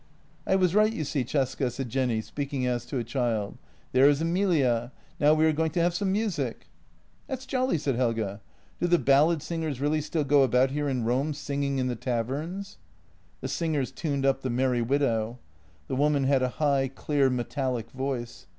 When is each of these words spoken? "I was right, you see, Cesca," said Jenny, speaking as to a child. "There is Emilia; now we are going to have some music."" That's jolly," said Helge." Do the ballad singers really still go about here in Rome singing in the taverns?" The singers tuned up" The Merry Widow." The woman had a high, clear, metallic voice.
"I 0.51 0.55
was 0.55 0.73
right, 0.73 0.91
you 0.91 1.03
see, 1.03 1.23
Cesca," 1.23 1.69
said 1.71 1.89
Jenny, 1.89 2.21
speaking 2.21 2.65
as 2.65 2.85
to 2.87 2.97
a 2.97 3.03
child. 3.03 3.59
"There 3.91 4.09
is 4.09 4.19
Emilia; 4.19 4.91
now 5.19 5.35
we 5.35 5.45
are 5.45 5.51
going 5.53 5.69
to 5.73 5.79
have 5.79 5.93
some 5.93 6.11
music."" 6.11 6.65
That's 7.27 7.45
jolly," 7.45 7.77
said 7.77 7.97
Helge." 7.97 8.39
Do 8.81 8.87
the 8.87 8.97
ballad 8.97 9.43
singers 9.43 9.79
really 9.79 10.01
still 10.01 10.23
go 10.23 10.41
about 10.41 10.71
here 10.71 10.89
in 10.89 11.03
Rome 11.05 11.35
singing 11.35 11.77
in 11.77 11.85
the 11.85 11.95
taverns?" 11.95 12.79
The 13.41 13.47
singers 13.47 13.91
tuned 13.91 14.25
up" 14.25 14.41
The 14.41 14.49
Merry 14.49 14.81
Widow." 14.81 15.37
The 15.87 15.95
woman 15.95 16.23
had 16.23 16.41
a 16.41 16.49
high, 16.57 16.87
clear, 16.87 17.29
metallic 17.29 17.91
voice. 17.91 18.47